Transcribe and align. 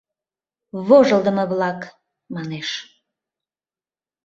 Вожылдымо-влак!— 0.87 1.81
манеш. 2.33 2.69